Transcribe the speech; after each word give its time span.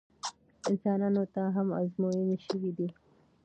انسانانو 0.69 1.23
ته 1.33 1.41
هم 1.55 1.67
ازموینې 1.81 2.37
شوي 2.45 2.71
دي. 2.77 2.87